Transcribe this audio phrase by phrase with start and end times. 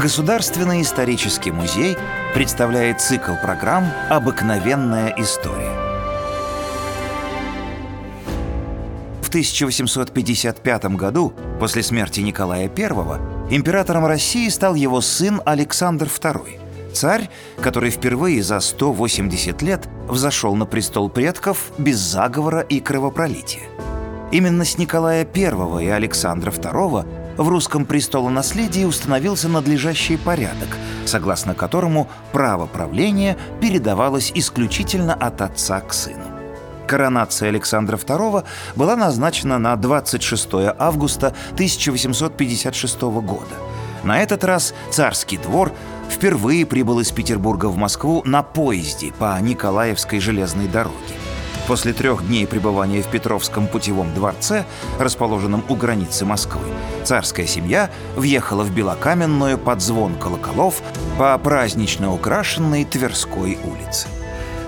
[0.00, 1.96] Государственный исторический музей
[2.32, 5.74] представляет цикл программ «Обыкновенная история».
[9.20, 17.28] В 1855 году, после смерти Николая I, императором России стал его сын Александр II, царь,
[17.60, 23.64] который впервые за 180 лет взошел на престол предков без заговора и кровопролития.
[24.30, 30.76] Именно с Николая I и Александра II в русском престолонаследии установился надлежащий порядок,
[31.06, 36.24] согласно которому право правления передавалось исключительно от отца к сыну.
[36.86, 40.48] Коронация Александра II была назначена на 26
[40.78, 43.54] августа 1856 года.
[44.04, 45.72] На этот раз царский двор
[46.10, 50.96] впервые прибыл из Петербурга в Москву на поезде по Николаевской железной дороге.
[51.68, 54.64] После трех дней пребывания в Петровском путевом дворце,
[54.98, 56.62] расположенном у границы Москвы,
[57.04, 60.80] царская семья въехала в Белокаменную под звон колоколов
[61.18, 64.08] по празднично украшенной Тверской улице.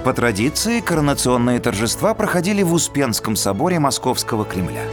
[0.04, 4.84] По традиции, коронационные торжества проходили в Успенском соборе Московского Кремля.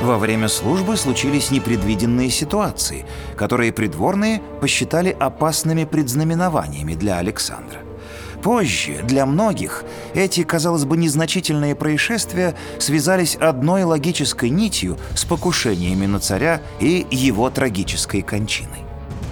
[0.00, 3.04] Во время службы случились непредвиденные ситуации,
[3.36, 7.80] которые придворные посчитали опасными предзнаменованиями для Александра.
[8.42, 16.20] Позже для многих эти, казалось бы, незначительные происшествия связались одной логической нитью с покушениями на
[16.20, 18.80] царя и его трагической кончиной.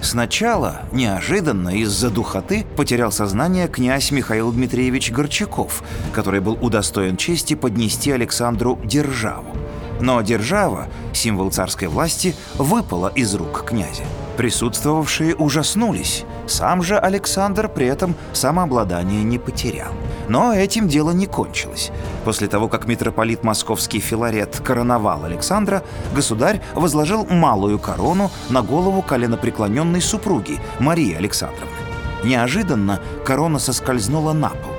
[0.01, 8.11] Сначала, неожиданно, из-за духоты потерял сознание князь Михаил Дмитриевич Горчаков, который был удостоен чести поднести
[8.11, 9.55] Александру державу.
[9.99, 14.03] Но держава, символ царской власти, выпала из рук князя.
[14.39, 16.23] Присутствовавшие ужаснулись.
[16.47, 19.91] Сам же Александр при этом самообладание не потерял.
[20.29, 21.91] Но этим дело не кончилось.
[22.23, 25.83] После того, как митрополит московский Филарет короновал Александра,
[26.15, 31.75] государь возложил малую корону на голову коленопреклоненной супруги Марии Александровны.
[32.23, 34.71] Неожиданно корона соскользнула на пол.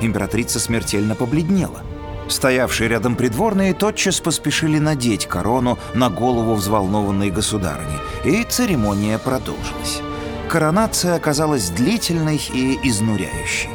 [0.00, 1.80] Императрица смертельно побледнела.
[2.28, 10.02] Стоявшие рядом придворные тотчас поспешили надеть корону на голову взволнованной государыни, и церемония продолжилась.
[10.48, 13.70] Коронация оказалась длительной и изнуряющей.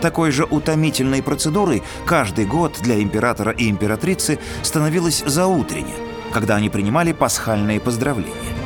[0.00, 5.94] Такой же утомительной процедурой каждый год для императора и императрицы становилась заутренне,
[6.32, 8.59] когда они принимали пасхальные поздравления.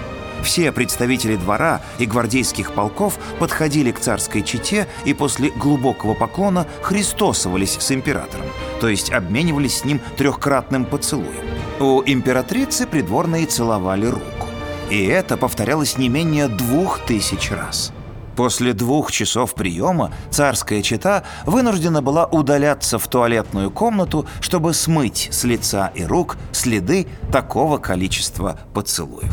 [0.45, 7.79] Все представители двора и гвардейских полков подходили к царской чете и после глубокого поклона христосовались
[7.81, 8.47] с императором,
[8.81, 11.45] то есть обменивались с ним трехкратным поцелуем.
[11.81, 14.47] У императрицы придворные целовали руку.
[14.91, 17.93] И это повторялось не менее двух тысяч раз.
[18.37, 25.45] После двух часов приема царская чета вынуждена была удаляться в туалетную комнату, чтобы смыть с
[25.45, 29.33] лица и рук следы такого количества поцелуев.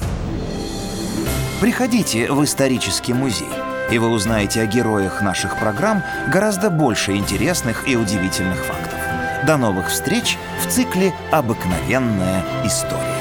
[1.62, 3.48] Приходите в исторический музей,
[3.92, 9.00] и вы узнаете о героях наших программ гораздо больше интересных и удивительных фактов.
[9.46, 13.21] До новых встреч в цикле «Обыкновенная история».